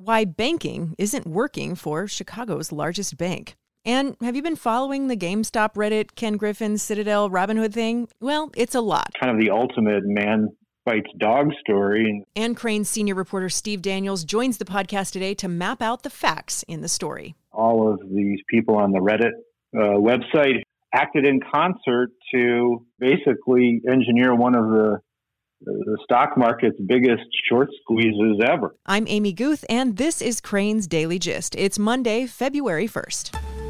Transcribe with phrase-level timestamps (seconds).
[0.00, 3.54] why banking isn't working for Chicago's largest bank.
[3.84, 8.08] And have you been following the GameStop Reddit, Ken Griffin, Citadel, Robinhood thing?
[8.18, 9.12] Well, it's a lot.
[9.20, 10.48] Kind of the ultimate man
[10.86, 12.24] fights dog story.
[12.34, 16.62] Ann Crain's senior reporter Steve Daniels joins the podcast today to map out the facts
[16.66, 17.34] in the story.
[17.52, 19.32] All of these people on the Reddit
[19.76, 20.62] uh, website
[20.94, 25.00] acted in concert to basically engineer one of the
[25.64, 28.74] the stock market's biggest short squeezes ever.
[28.86, 31.54] I'm Amy Guth, and this is Crain's Daily Gist.
[31.56, 33.69] It's Monday, February 1st.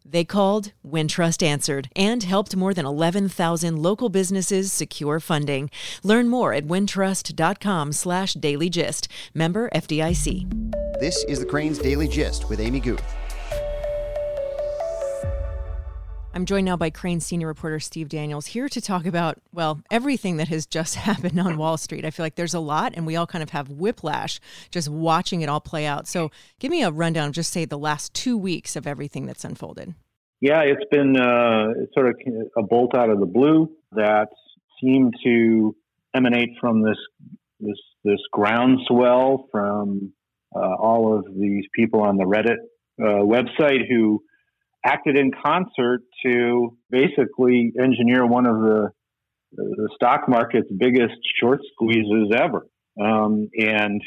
[0.05, 5.69] They called, Wintrust answered, and helped more than 11,000 local businesses secure funding.
[6.03, 9.07] Learn more at wintrust.com slash dailygist.
[9.33, 10.71] Member FDIC.
[10.99, 13.20] This is the Crain's Daily Gist with Amy Guth.
[16.33, 20.37] I'm joined now by Crain senior reporter Steve Daniels here to talk about, well, everything
[20.37, 22.05] that has just happened on Wall Street.
[22.05, 24.39] I feel like there's a lot, and we all kind of have whiplash
[24.71, 26.07] just watching it all play out.
[26.07, 29.43] So give me a rundown of just say the last two weeks of everything that's
[29.43, 29.93] unfolded.
[30.39, 32.15] Yeah, it's been uh, sort of
[32.57, 34.29] a bolt out of the blue that
[34.81, 35.75] seemed to
[36.15, 36.97] emanate from this
[37.59, 40.13] this this groundswell from
[40.55, 42.57] uh, all of these people on the Reddit
[42.99, 44.23] uh, website who
[44.85, 48.89] acted in concert to basically engineer one of the
[49.53, 52.65] the stock market's biggest short squeezes ever.
[53.01, 54.01] Um, and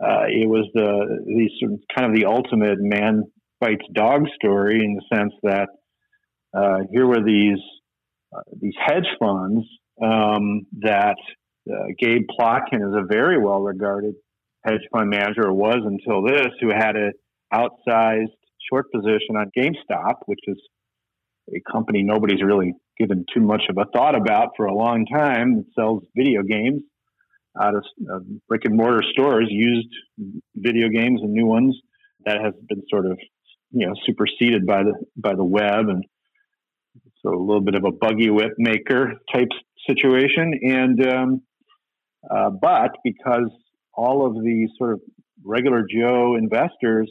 [0.00, 1.50] uh, it was the these
[1.96, 3.24] kind of the ultimate man
[3.60, 5.68] fights dog story in the sense that
[6.56, 7.58] uh, here were these
[8.34, 9.66] uh, these hedge funds
[10.02, 11.16] um, that
[11.70, 14.14] uh, Gabe Plotkin is a very well regarded
[14.64, 17.12] hedge fund manager, or was until this, who had an
[17.52, 18.37] outsized
[18.70, 20.56] short position on GameStop, which is
[21.54, 25.58] a company nobody's really given too much of a thought about for a long time.
[25.60, 26.82] It sells video games
[27.60, 29.88] out of uh, brick and mortar stores, used
[30.54, 31.76] video games and new ones.
[32.24, 33.18] That has been sort of
[33.70, 36.04] you know superseded by the by the web and
[37.22, 39.48] so a little bit of a buggy whip maker type
[39.88, 40.52] situation.
[40.62, 41.42] And um,
[42.30, 43.50] uh, but because
[43.94, 45.00] all of the sort of
[45.44, 47.10] regular Joe investors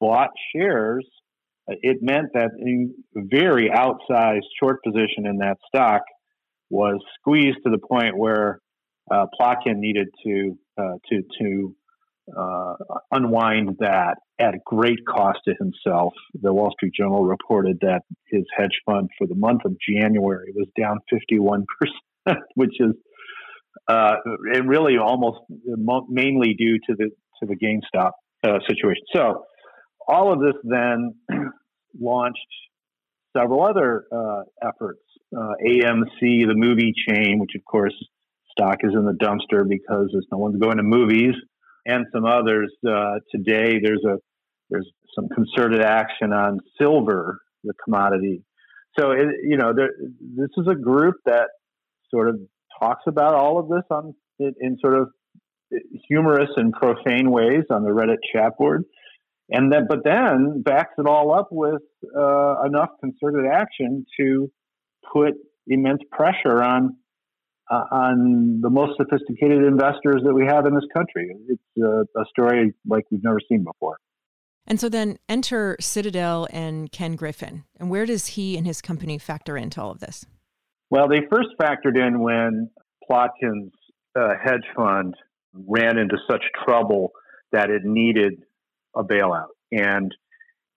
[0.00, 1.06] bought shares,
[1.68, 6.02] it meant that a very outsized short position in that stock
[6.70, 8.60] was squeezed to the point where
[9.10, 11.76] uh, Plotkin needed to uh, to to
[12.36, 12.74] uh,
[13.12, 16.12] unwind that at great cost to himself.
[16.40, 20.66] The Wall Street Journal reported that his hedge fund for the month of January was
[20.78, 21.64] down 51%,
[22.54, 22.92] which is
[23.88, 24.16] uh,
[24.52, 25.38] and really almost
[26.08, 28.12] mainly due to the to the GameStop
[28.44, 29.04] uh, situation.
[29.14, 29.44] So
[30.06, 31.14] all of this then
[32.00, 32.38] launched
[33.36, 35.00] several other uh, efforts.
[35.36, 37.94] Uh, AMC, the movie chain, which of course
[38.50, 41.34] stock is in the dumpster because there's no one's going to movies,
[41.84, 42.72] and some others.
[42.88, 44.16] Uh, today, there's a
[44.70, 48.42] there's some concerted action on silver, the commodity.
[48.98, 49.90] So it, you know, there,
[50.20, 51.48] this is a group that
[52.10, 52.38] sort of
[52.80, 55.08] talks about all of this on in, in sort of
[56.08, 58.84] humorous and profane ways on the Reddit chat board
[59.50, 61.82] and then but then backs it all up with
[62.16, 64.50] uh, enough concerted action to
[65.12, 65.34] put
[65.66, 66.96] immense pressure on
[67.70, 71.34] uh, on the most sophisticated investors that we have in this country.
[71.48, 73.98] It's uh, a story like we've never seen before.
[74.68, 77.64] And so then enter Citadel and Ken Griffin.
[77.78, 80.26] And where does he and his company factor into all of this?
[80.90, 82.70] Well, they first factored in when
[83.08, 83.72] Plotkin's
[84.18, 85.14] uh, hedge fund
[85.52, 87.12] ran into such trouble
[87.52, 88.42] that it needed
[88.96, 89.48] a bailout.
[89.72, 90.14] And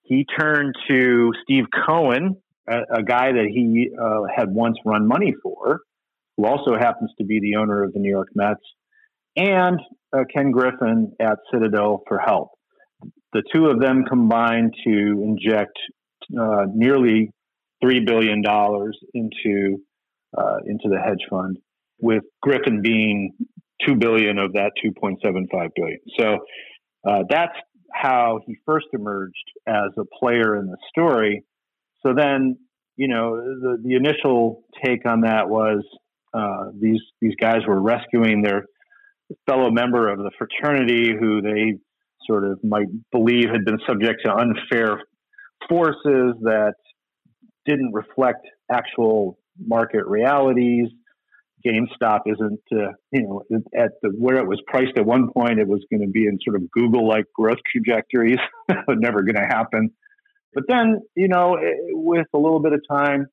[0.02, 2.36] he turned to Steve Cohen,
[2.68, 5.80] a, a guy that he uh, had once run money for,
[6.36, 8.60] who also happens to be the owner of the New York Mets,
[9.36, 9.78] and
[10.12, 12.50] uh, Ken Griffin at Citadel for help.
[13.32, 15.78] The two of them combined to inject
[16.38, 17.30] uh, nearly
[17.82, 19.78] three billion dollars into
[20.36, 21.58] uh, into the hedge fund,
[22.00, 23.32] with Griffin being
[23.86, 26.00] two billion of that two point seven five billion.
[26.18, 26.38] So
[27.08, 27.56] uh, that's
[27.92, 29.34] how he first emerged
[29.66, 31.44] as a player in the story.
[32.04, 32.58] So then,
[32.96, 35.84] you know, the, the initial take on that was
[36.32, 38.66] uh, these these guys were rescuing their
[39.46, 41.78] fellow member of the fraternity who they
[42.26, 45.00] sort of might believe had been subject to unfair
[45.68, 46.74] forces that
[47.66, 50.88] didn't reflect actual market realities.
[51.66, 53.42] GameStop isn't, uh, you know,
[53.76, 56.38] at the where it was priced at one point, it was going to be in
[56.44, 58.38] sort of Google-like growth trajectories.
[58.88, 59.90] never going to happen.
[60.54, 63.26] But then, you know, eh, with a little bit of time,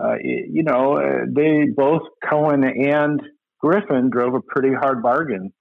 [0.00, 3.20] uh, you know, uh, they both Cohen and
[3.60, 5.52] Griffin drove a pretty hard bargain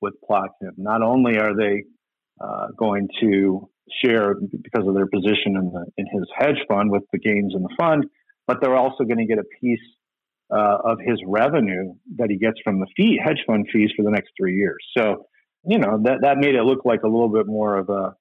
[0.00, 0.74] with Plotkin.
[0.76, 1.84] Not only are they
[2.40, 3.68] uh, going to
[4.02, 7.62] share because of their position in the in his hedge fund with the gains in
[7.62, 8.04] the fund,
[8.46, 9.80] but they're also going to get a piece
[10.52, 14.10] uh, of his revenue that he gets from the fee hedge fund fees for the
[14.10, 14.84] next three years.
[14.96, 15.26] So,
[15.64, 18.14] you know, that that made it look like a little bit more of a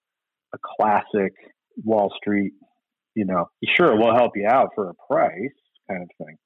[0.54, 1.34] a classic
[1.84, 2.54] Wall Street.
[3.16, 5.52] You know, sure, we'll help you out for a price
[5.90, 6.38] kind of thing.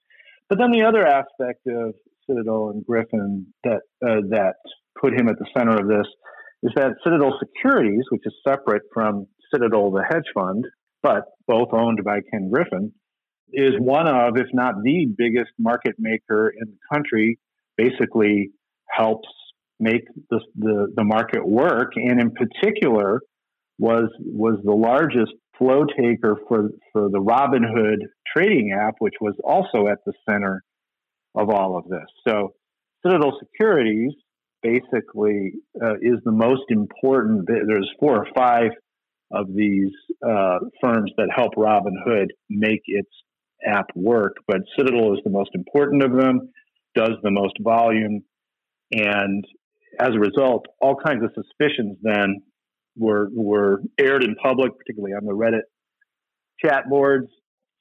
[0.50, 1.94] But then the other aspect of
[2.28, 4.56] Citadel and Griffin that uh, that
[5.00, 6.08] put him at the center of this
[6.64, 10.66] is that Citadel Securities, which is separate from Citadel, the hedge fund,
[11.02, 12.94] but both owned by Ken Griffin,
[13.54, 17.40] is one of, if not the biggest market maker in the country.
[17.78, 18.52] Basically,
[18.90, 19.28] helps
[19.80, 23.22] make the, the, the market work, and in particular,
[23.80, 27.98] was was the largest flow taker for for the Robinhood
[28.36, 30.64] trading app, which was also at the center
[31.36, 32.06] of all of this.
[32.28, 32.54] So,
[33.04, 34.12] Citadel Securities
[34.62, 35.54] basically
[35.84, 37.48] uh, is the most important.
[37.48, 38.72] There's four or five
[39.32, 39.92] of these
[40.26, 43.10] uh, firms that help Robinhood make its
[43.66, 46.50] app work, but Citadel is the most important of them,
[46.96, 48.24] does the most volume,
[48.92, 49.46] and
[50.00, 52.42] as a result, all kinds of suspicions then
[52.96, 55.64] were were aired in public, particularly on the Reddit
[56.64, 57.28] chat boards.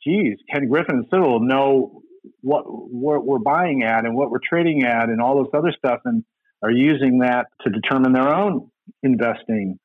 [0.05, 2.03] Geez, Ken Griffin and Citadel know
[2.41, 6.01] what, what we're buying at and what we're trading at and all this other stuff,
[6.05, 6.25] and
[6.63, 8.71] are using that to determine their own
[9.03, 9.79] investing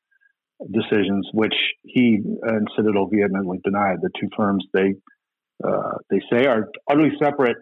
[0.72, 3.98] decisions, which he and Citadel vehemently denied.
[4.02, 4.94] The two firms they
[5.66, 7.56] uh, they say are utterly separate,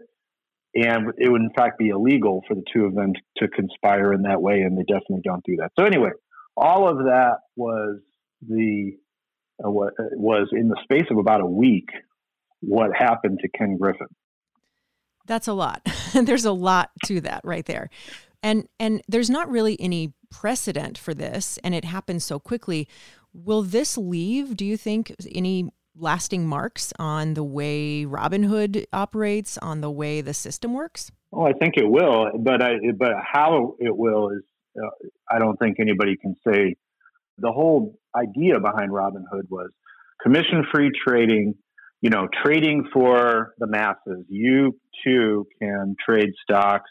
[0.74, 4.22] and it would in fact be illegal for the two of them to, conspire in
[4.22, 5.72] that way, and they definitely don't do that.
[5.78, 6.10] So anyway,
[6.56, 8.00] all of that was
[8.46, 8.92] the
[9.64, 11.88] uh, what uh, was in the space of about a week
[12.60, 14.08] what happened to Ken Griffin.
[15.26, 15.82] That's a lot.
[16.14, 17.90] There's a lot to that right there.
[18.42, 22.86] And and there's not really any precedent for this and it happens so quickly.
[23.32, 29.80] Will this leave, do you think, any lasting marks on the way Robinhood operates, on
[29.80, 31.10] the way the system works?
[31.32, 34.42] Oh, I think it will, but I, but how it will is
[34.80, 34.88] uh,
[35.30, 36.76] I don't think anybody can say.
[37.38, 39.70] The whole idea behind Robinhood was
[40.22, 41.54] commission-free trading.
[42.02, 44.26] You know, trading for the masses.
[44.28, 46.90] You too can trade stocks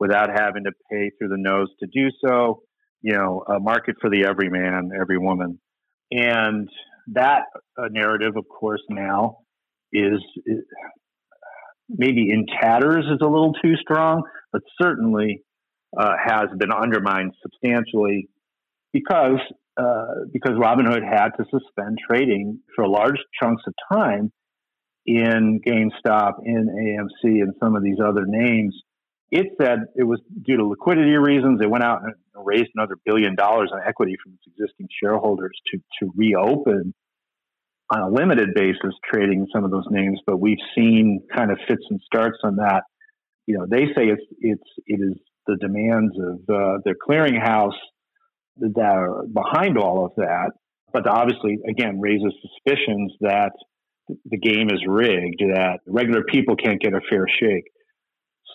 [0.00, 2.62] without having to pay through the nose to do so.
[3.02, 5.60] You know, a market for the everyman, every woman,
[6.10, 6.68] and
[7.12, 7.44] that
[7.78, 9.38] uh, narrative, of course, now
[9.92, 10.58] is, is,
[11.88, 14.22] maybe in tatters is a little too strong,
[14.52, 15.42] but certainly
[15.98, 18.28] uh, has been undermined substantially
[18.92, 19.40] because
[19.76, 24.32] uh, because Robinhood had to suspend trading for large chunks of time
[25.04, 28.74] in GameStop, in AMC, and some of these other names.
[29.30, 31.60] It said it was due to liquidity reasons.
[31.60, 35.78] It went out and raised another billion dollars in equity from its existing shareholders to
[36.00, 36.94] to reopen
[37.90, 40.20] on a limited basis trading some of those names.
[40.26, 42.82] But we've seen kind of fits and starts on that.
[43.46, 47.78] You know, they say it's it's it is the demands of uh, their clearinghouse
[48.58, 50.52] that are behind all of that.
[50.92, 53.52] But obviously, again, raises suspicions that
[54.24, 57.64] the game is rigged, that regular people can't get a fair shake.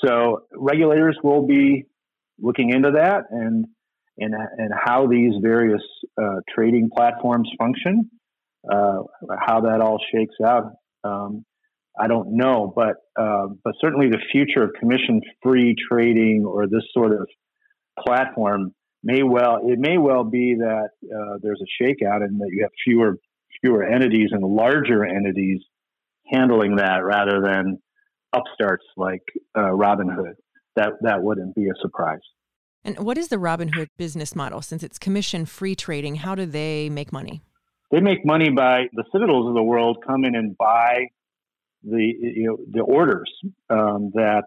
[0.03, 1.85] So regulators will be
[2.39, 3.65] looking into that and
[4.17, 5.81] and and how these various
[6.21, 8.09] uh, trading platforms function,
[8.69, 9.03] uh,
[9.39, 10.73] how that all shakes out.
[11.03, 11.45] Um,
[11.99, 17.11] I don't know, but uh, but certainly the future of commission-free trading or this sort
[17.13, 17.27] of
[17.99, 22.63] platform may well it may well be that uh, there's a shakeout and that you
[22.63, 23.17] have fewer
[23.61, 25.61] fewer entities and larger entities
[26.31, 27.77] handling that rather than
[28.33, 29.23] upstarts like
[29.55, 30.35] uh, Robinhood.
[30.75, 32.19] That that wouldn't be a surprise.
[32.83, 34.61] And what is the Robinhood business model?
[34.61, 37.41] Since it's commission-free trading, how do they make money?
[37.91, 41.07] They make money by the citadels of the world come in and buy
[41.83, 43.29] the you know, the orders
[43.69, 44.45] um, that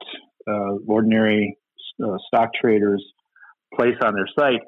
[0.48, 1.58] uh, ordinary
[2.02, 3.04] uh, stock traders
[3.74, 4.60] place on their site.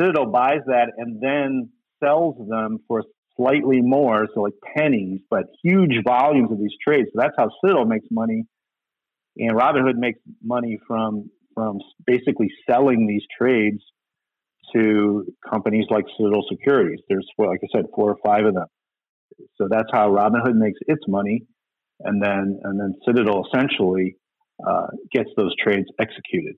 [0.00, 1.68] Citadel buys that and then
[2.02, 3.04] sells them for
[3.36, 7.08] slightly more, so like pennies, but huge volumes of these trades.
[7.12, 8.44] So that's how Citadel makes money,
[9.36, 13.82] and Robinhood makes money from from basically selling these trades
[14.74, 17.00] to companies like Citadel Securities.
[17.08, 18.66] There's, like I said, four or five of them.
[19.56, 21.44] So that's how Robinhood makes its money,
[22.00, 24.16] and then and then Citadel essentially
[24.66, 26.56] uh, gets those trades executed.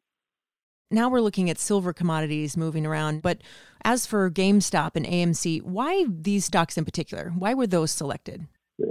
[0.91, 3.39] Now we're looking at silver commodities moving around, but
[3.85, 7.33] as for GameStop and AMC, why these stocks in particular?
[7.37, 8.47] Why were those selected?
[8.81, 8.87] Uh,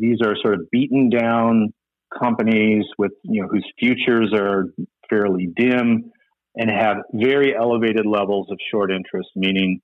[0.00, 1.72] these are sort of beaten down
[2.20, 4.66] companies with you know whose futures are
[5.08, 6.10] fairly dim
[6.56, 9.80] and have very elevated levels of short interest, meaning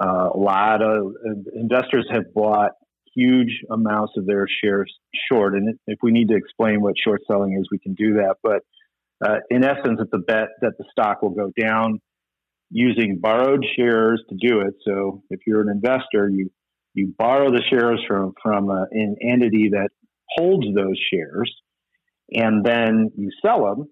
[0.00, 1.14] uh, a lot of
[1.54, 2.72] investors have bought
[3.14, 4.92] huge amounts of their shares
[5.30, 5.54] short.
[5.54, 8.36] And if we need to explain what short selling is, we can do that.
[8.42, 8.62] But
[9.24, 12.00] uh, in essence, it's a bet that the stock will go down
[12.70, 14.74] using borrowed shares to do it.
[14.86, 16.50] So if you're an investor, you
[16.94, 19.90] you borrow the shares from from a, an entity that
[20.28, 21.54] holds those shares,
[22.32, 23.88] and then you sell them,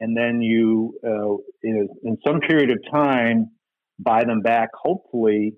[0.00, 3.50] and then you uh, in, in some period of time
[3.98, 5.54] buy them back, hopefully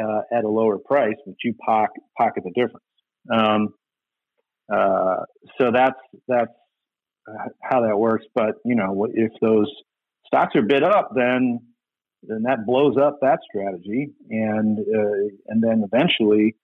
[0.00, 2.84] uh, at a lower price, but you pocket, pocket the difference.
[3.32, 3.68] Um,
[4.72, 5.24] uh,
[5.60, 6.52] so that's that's
[7.62, 8.24] how that works.
[8.34, 9.70] But you know, if those
[10.26, 11.60] stocks are bid up, then
[12.22, 16.56] then that blows up that strategy, and uh, and then eventually,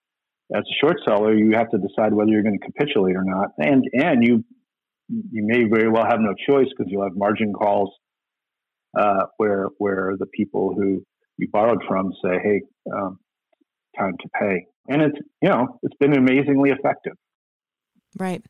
[0.55, 3.49] as a short seller, you have to decide whether you're going to capitulate or not,
[3.57, 4.43] and and you
[5.09, 7.89] you may very well have no choice because you'll have margin calls
[8.97, 11.03] uh, where where the people who
[11.37, 12.61] you borrowed from say, "Hey,
[12.93, 13.19] um,
[13.97, 17.13] time to pay," and it's you know it's been amazingly effective.
[18.17, 18.43] Right.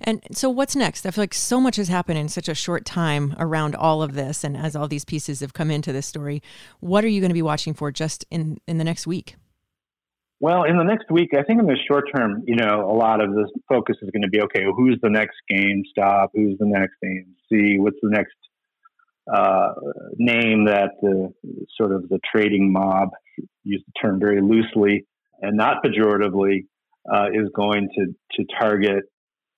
[0.00, 1.04] And so what's next?
[1.04, 4.14] I feel like so much has happened in such a short time around all of
[4.14, 6.40] this and as all these pieces have come into this story.
[6.78, 9.34] What are you going to be watching for just in in the next week?
[10.42, 13.20] Well, in the next week, I think in the short term, you know, a lot
[13.22, 16.30] of the focus is going to be okay, who's the next GameStop?
[16.34, 17.78] Who's the next AMC?
[17.78, 18.34] What's the next
[19.32, 19.68] uh,
[20.16, 21.32] name that the
[21.76, 23.10] sort of the trading mob,
[23.62, 25.06] use the term very loosely
[25.40, 26.66] and not pejoratively,
[27.08, 29.04] uh, is going to, to target.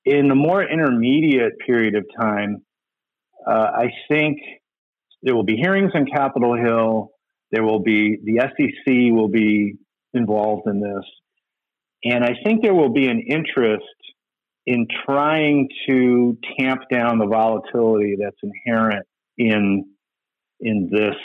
[0.04, 2.62] In the more intermediate period of time,
[3.48, 4.36] uh, I think
[5.22, 7.08] there will be hearings on Capitol Hill.
[7.52, 9.78] There will be the SEC will be
[10.14, 11.04] involved in this,
[12.04, 13.84] and I think there will be an interest
[14.66, 19.06] in trying to tamp down the volatility that's inherent
[19.36, 19.84] in
[20.60, 21.16] in this,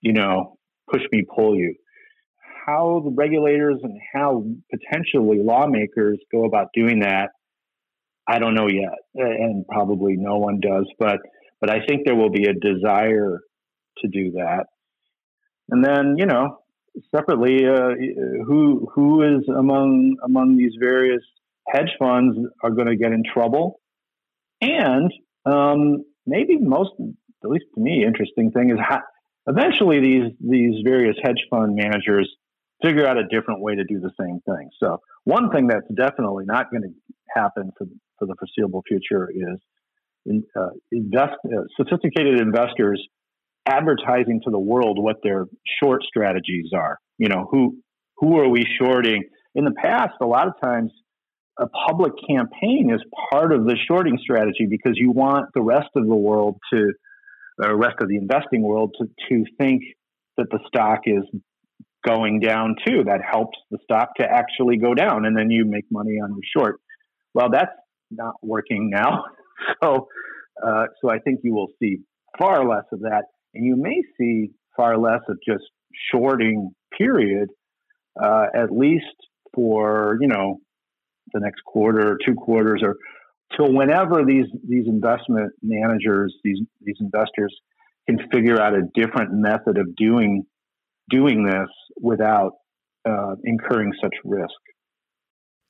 [0.00, 0.56] you know,
[0.90, 1.74] push me, pull you.
[2.66, 7.30] How the regulators and how potentially lawmakers go about doing that,
[8.26, 10.86] I don't know yet, and probably no one does.
[10.98, 11.18] But
[11.60, 13.40] but I think there will be a desire
[13.98, 14.66] to do that.
[15.68, 16.59] And then you know,
[17.14, 17.90] separately, uh,
[18.46, 21.22] who who is among among these various
[21.68, 23.80] hedge funds are going to get in trouble,
[24.60, 25.12] and
[25.44, 26.90] um, maybe most
[27.42, 29.00] at least to me, interesting thing is how
[29.46, 32.30] eventually these these various hedge fund managers
[32.82, 34.70] figure out a different way to do the same thing.
[34.78, 36.92] So one thing that's definitely not going to
[37.34, 37.86] happen for
[38.18, 39.58] for the foreseeable future is
[40.26, 43.06] in, uh, invest uh, sophisticated investors
[43.70, 45.46] advertising to the world what their
[45.82, 46.98] short strategies are.
[47.18, 47.78] You know, who
[48.16, 49.24] who are we shorting?
[49.54, 50.92] In the past, a lot of times
[51.58, 56.06] a public campaign is part of the shorting strategy because you want the rest of
[56.06, 56.92] the world to
[57.58, 59.82] the rest of the investing world to, to think
[60.38, 61.24] that the stock is
[62.06, 63.04] going down too.
[63.04, 66.40] That helps the stock to actually go down, and then you make money on your
[66.56, 66.80] short.
[67.34, 67.72] Well, that's
[68.10, 69.24] not working now.
[69.84, 70.08] So,
[70.66, 71.98] uh, so I think you will see
[72.38, 75.64] far less of that, and you may see far less of just
[76.12, 76.70] shorting.
[76.96, 77.48] Period.
[78.20, 79.04] Uh, at least
[79.54, 80.58] for you know
[81.32, 82.96] the next quarter or two quarters or
[83.56, 87.54] till whenever these these investment managers, these these investors
[88.08, 90.44] can figure out a different method of doing
[91.08, 91.68] doing this
[92.00, 92.52] without
[93.08, 94.50] uh, incurring such risk.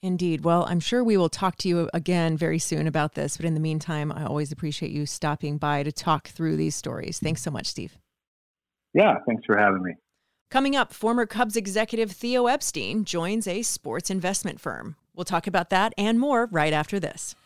[0.03, 0.45] Indeed.
[0.45, 3.37] Well, I'm sure we will talk to you again very soon about this.
[3.37, 7.19] But in the meantime, I always appreciate you stopping by to talk through these stories.
[7.19, 7.99] Thanks so much, Steve.
[8.95, 9.93] Yeah, thanks for having me.
[10.51, 14.97] Coming up, former Cubs executive Theo Epstein joins a sports investment firm.
[15.15, 17.37] We'll talk about that and more right after this.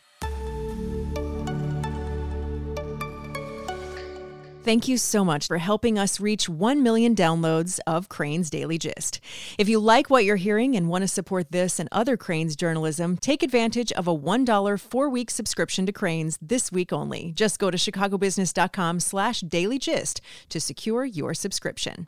[4.64, 9.20] Thank you so much for helping us reach 1 million downloads of Crain's Daily Gist.
[9.58, 13.18] If you like what you're hearing and want to support this and other Crain's journalism,
[13.18, 17.32] take advantage of a $1 four-week subscription to Crain's this week only.
[17.32, 22.06] Just go to chicagobusiness.com slash dailygist to secure your subscription.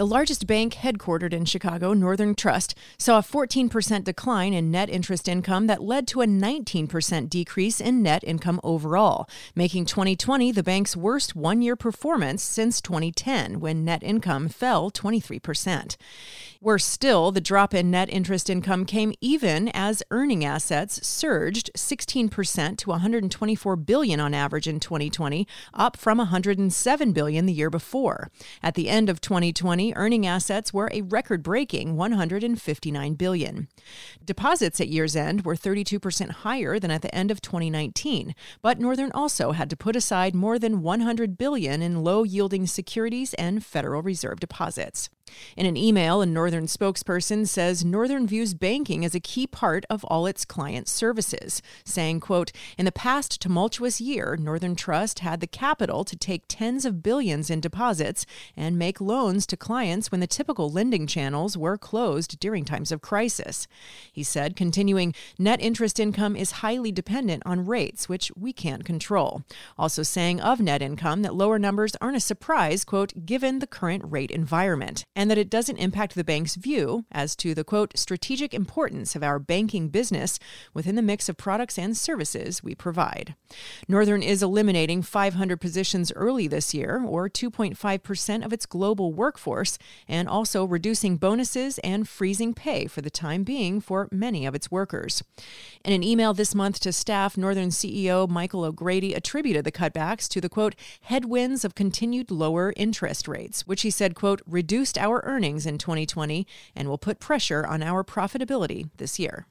[0.00, 5.28] The largest bank headquartered in Chicago, Northern Trust, saw a 14% decline in net interest
[5.28, 10.96] income that led to a 19% decrease in net income overall, making 2020 the bank's
[10.96, 15.98] worst one year performance since 2010, when net income fell 23%.
[16.62, 22.78] Worse still, the drop in net interest income came even as earning assets surged 16%
[22.78, 28.30] to 124 billion on average in 2020, up from 107 billion the year before.
[28.62, 33.68] At the end of 2020, earning assets were a record-breaking 159 billion.
[34.24, 39.12] Deposits at year's end were 32% higher than at the end of 2019, but Northern
[39.12, 44.40] also had to put aside more than 100 billion in low-yielding securities and Federal Reserve
[44.40, 45.10] deposits.
[45.56, 50.04] In an email, a Northern spokesperson says Northern views banking as a key part of
[50.04, 55.46] all its client services, saying, quote, "In the past tumultuous year, Northern Trust had the
[55.46, 60.26] capital to take tens of billions in deposits and make loans to clients when the
[60.26, 63.66] typical lending channels were closed during times of crisis."
[64.12, 69.42] He said, continuing, "Net interest income is highly dependent on rates, which we can't control."
[69.78, 74.02] Also saying of net income that lower numbers aren't a surprise, quote, given the current
[74.06, 78.54] rate environment and that it doesn't impact the bank's view as to the quote strategic
[78.54, 80.38] importance of our banking business
[80.72, 83.34] within the mix of products and services we provide.
[83.86, 89.76] Northern is eliminating 500 positions early this year, or 2.5% of its global workforce,
[90.08, 94.70] and also reducing bonuses and freezing pay for the time being for many of its
[94.70, 95.22] workers.
[95.84, 100.40] In an email this month to staff, Northern CEO Michael O'Grady attributed the cutbacks to
[100.40, 105.66] the quote headwinds of continued lower interest rates, which he said quote reduced our earnings
[105.66, 109.46] in 2020 and will put pressure on our profitability this year.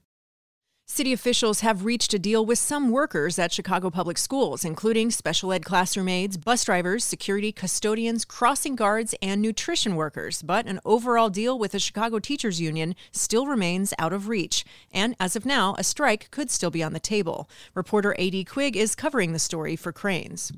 [0.91, 5.53] City officials have reached a deal with some workers at Chicago Public Schools, including special
[5.53, 10.41] ed classroom aides, bus drivers, security custodians, crossing guards, and nutrition workers.
[10.41, 14.65] But an overall deal with the Chicago Teachers Union still remains out of reach.
[14.91, 17.47] And as of now, a strike could still be on the table.
[17.75, 18.45] Reporter A.D.
[18.45, 20.51] Quig is covering the story for Crain's.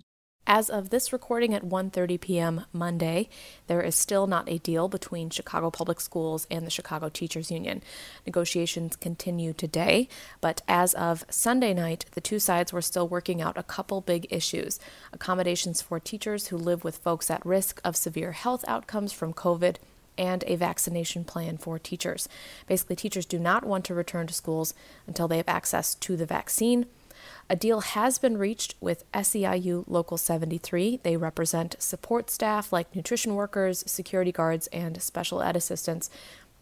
[0.48, 2.66] As of this recording at 1:30 p.m.
[2.74, 3.30] Monday,
[3.68, 7.84] there is still not a deal between Chicago Public Schools and the Chicago Teachers Union.
[8.26, 10.10] Negotiations continue today,
[10.42, 14.26] but as of Sunday night, the two sides were still working out a couple big
[14.32, 14.80] issues:
[15.14, 19.76] accommodations for teachers who live with folks at risk of severe health outcomes from COVID
[20.18, 22.28] and a vaccination plan for teachers.
[22.68, 24.74] Basically, teachers do not want to return to schools
[25.06, 26.88] until they have access to the vaccine.
[27.50, 31.00] A deal has been reached with SEIU Local 73.
[31.04, 36.10] They represent support staff like nutrition workers, security guards, and special ed assistants.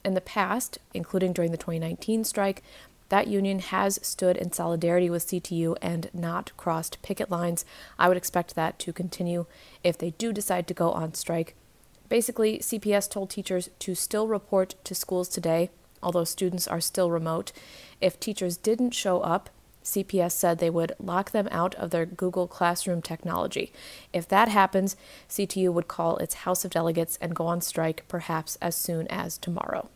[0.04, 2.64] In the past, including during the 2019 strike,
[3.10, 7.66] that union has stood in solidarity with CTU and not crossed picket lines.
[7.98, 9.46] I would expect that to continue
[9.84, 11.56] if they do decide to go on strike.
[12.08, 15.70] Basically, CPS told teachers to still report to schools today,
[16.02, 17.52] although students are still remote.
[18.00, 19.50] If teachers didn't show up,
[19.90, 23.72] CPS said they would lock them out of their Google Classroom technology.
[24.14, 24.96] If that happens,
[25.28, 29.38] CTU would call its House of Delegates and go on strike perhaps as soon as
[29.38, 29.90] tomorrow.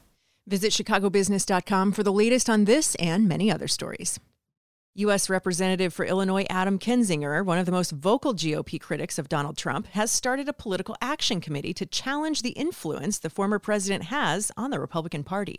[0.46, 4.20] Visit chicagobusiness.com for the latest on this and many other stories.
[4.96, 5.28] U.S.
[5.28, 9.88] Representative for Illinois Adam Kinzinger, one of the most vocal GOP critics of Donald Trump,
[9.88, 14.70] has started a political action committee to challenge the influence the former president has on
[14.70, 15.58] the Republican Party.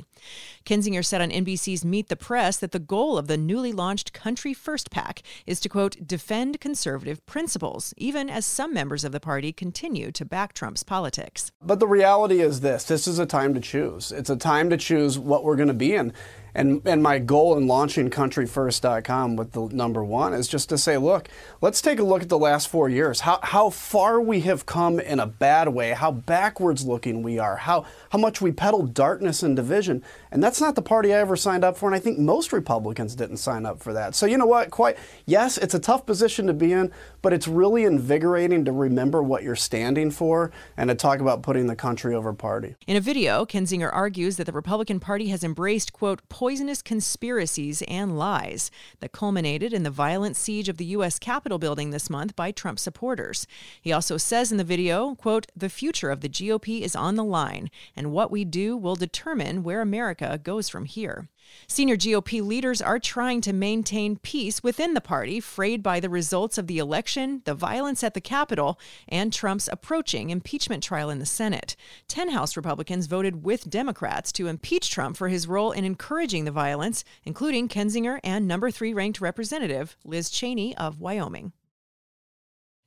[0.65, 4.55] Kinzinger said on NBC's Meet the Press that the goal of the newly launched Country
[4.55, 9.53] First PAC is to, quote, defend conservative principles, even as some members of the party
[9.53, 11.51] continue to back Trump's politics.
[11.61, 14.13] But the reality is this this is a time to choose.
[14.13, 16.13] It's a time to choose what we're going to be in.
[16.55, 20.97] And, and my goal in launching countryfirst.com with the number one is just to say,
[20.97, 21.29] look,
[21.61, 25.01] let's take a look at the last four years, how, how far we have come
[25.01, 29.43] in a bad way, how backwards looking we are, how, how much we peddle darkness
[29.43, 30.03] and division.
[30.31, 31.89] And that's not the party I ever signed up for.
[31.89, 34.15] And I think most Republicans didn't sign up for that.
[34.15, 34.71] So, you know what?
[34.71, 39.23] Quite, yes, it's a tough position to be in, but it's really invigorating to remember
[39.23, 42.77] what you're standing for and to talk about putting the country over party.
[42.87, 48.19] In a video, Kinzinger argues that the Republican Party has embraced, quote, poisonous conspiracies and
[48.19, 51.19] lies that culminated in the violent siege of the U.S.
[51.19, 53.47] Capitol building this month by Trump supporters.
[53.81, 57.25] He also says in the video, quote, the future of the GOP is on the
[57.25, 61.31] line, and what we do will determine where America goes from here.
[61.67, 66.59] Senior GOP leaders are trying to maintain peace within the party, frayed by the results
[66.59, 68.79] of the election, the violence at the Capitol,
[69.09, 71.77] and Trump's approaching impeachment trial in the Senate.
[72.09, 76.51] Ten House Republicans voted with Democrats to impeach Trump for his role in encouraging the
[76.51, 81.53] violence, including Kinzinger and number three ranked Representative Liz Cheney of Wyoming.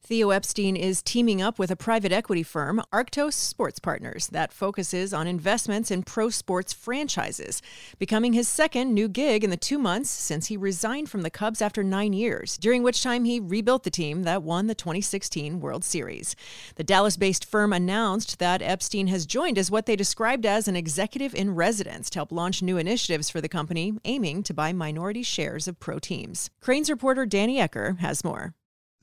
[0.08, 5.14] Theo Epstein is teaming up with a private equity firm, Arctos Sports Partners, that focuses
[5.14, 7.62] on investments in pro sports franchises,
[8.00, 11.62] becoming his second new gig in the two months since he resigned from the Cubs
[11.62, 15.84] after nine years, during which time he rebuilt the team that won the 2016 World
[15.84, 16.38] Series.
[16.76, 20.78] The Dallas based firm announced that Epstein has joined as what they described as an
[20.78, 25.22] executive in residence to help launch new initiatives for the company, aiming to buy minority
[25.22, 26.50] shares of pro teams.
[26.62, 28.54] Crain's reporter Danny Ecker has more.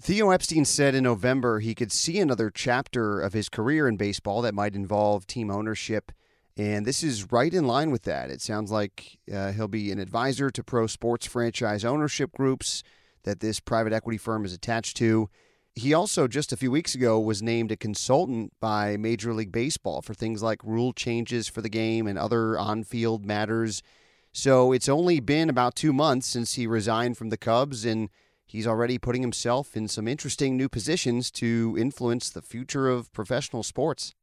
[0.00, 4.42] Theo Epstein said in November he could see another chapter of his career in baseball
[4.42, 6.12] that might involve team ownership.
[6.56, 8.30] And this is right in line with that.
[8.30, 12.82] It sounds like uh, he'll be an advisor to pro sports franchise ownership groups
[13.24, 15.28] that this private equity firm is attached to.
[15.74, 20.02] He also, just a few weeks ago, was named a consultant by Major League Baseball
[20.02, 23.82] for things like rule changes for the game and other on field matters.
[24.32, 28.08] So it's only been about two months since he resigned from the Cubs, and
[28.54, 33.64] he's already putting himself in some interesting new positions to influence the future of professional
[33.64, 34.14] sports.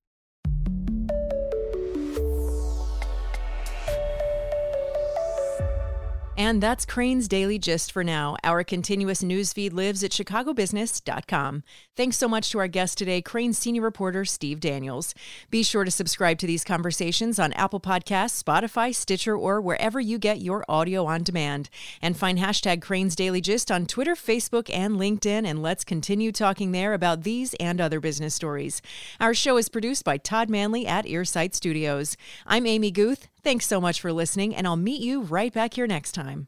[6.38, 8.38] And that's Crain's Daily Gist for now.
[8.44, 11.64] Our continuous news feed lives at chicagobusiness.com.
[11.98, 15.14] Thanks so much to our guest today, Crain's senior reporter, Steve Daniels.
[15.50, 20.18] Be sure to subscribe to these conversations on Apple Podcasts, Spotify, Stitcher, or wherever you
[20.18, 21.70] get your audio on demand.
[22.02, 25.46] And find hashtag Crain's Daily Gist on Twitter, Facebook, and LinkedIn.
[25.46, 28.82] And let's continue talking there about these and other business stories.
[29.20, 32.16] Our show is produced by Todd Manley at Earsight Studios.
[32.48, 33.28] I'm Amy Guth.
[33.44, 36.48] Thanks so much for listening, and I'll meet you right back here next time.